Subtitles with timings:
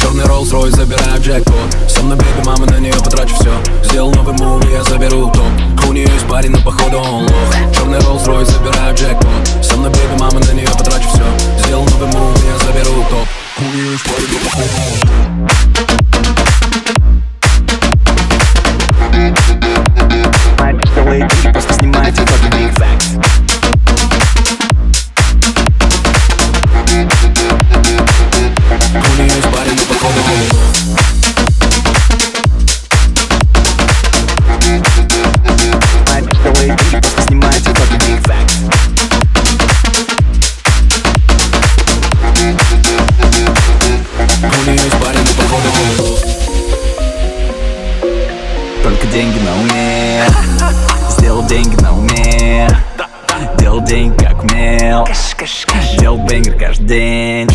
[0.00, 1.54] Черный Rolls Royce, забираю джекпот.
[1.88, 3.52] Со мной беби, мама, на нее потрачу все
[3.84, 5.88] Сделал новый мув, я заберу топ.
[5.88, 7.54] У нее есть парень, но походу он лох.
[7.74, 9.64] Черный Rolls Royce, забираю джекпот.
[9.64, 10.87] Со мной беби, мама, на нее потрачу
[45.48, 46.20] походу он лох
[48.82, 50.24] Только деньги на уме
[51.10, 51.87] Сделал деньги на
[55.38, 57.48] умел Делал бенгер каждый день.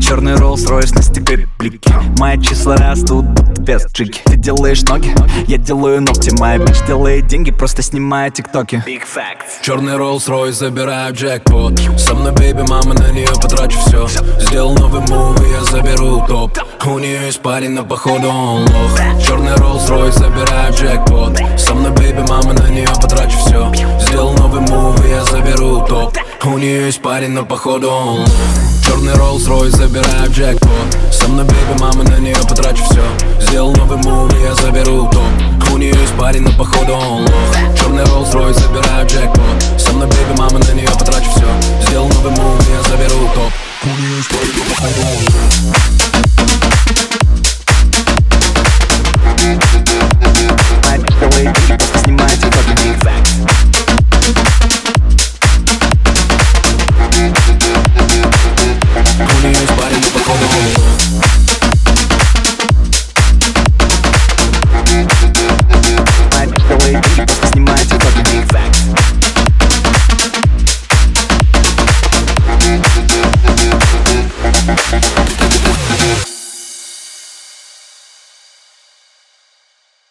[0.00, 5.14] Черный Rolls Royce на стекле блики Мои числа растут будто без джики Ты делаешь ноги,
[5.46, 6.30] я делаю ногти.
[6.38, 8.82] Моя бич делает деньги, просто снимая тиктоки.
[8.86, 9.62] Big Facts.
[9.62, 11.78] Черный Rolls Royce, забираю джекпот.
[11.98, 14.06] Со мной бейби, мама, на нее потрачу все
[14.40, 16.58] Сделал новый мув, я заберу топ.
[16.84, 18.96] У нее есть парень, но походу он лох
[26.56, 27.90] У нее есть парень, но походу.
[27.90, 28.24] Он
[28.82, 30.70] Черный Rolls Royce, забираю джекпот.
[31.12, 33.02] Со мной бейби, мама, на нее потрачу все
[33.40, 35.74] Сделал новый мув, я заберу топ.
[35.74, 36.94] У нее есть парень, но походу.
[36.94, 38.85] Он лох Черный Rolls Royce, забираю